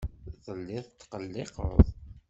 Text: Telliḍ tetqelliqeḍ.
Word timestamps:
Telliḍ 0.45 0.85
tetqelliqeḍ. 0.87 1.75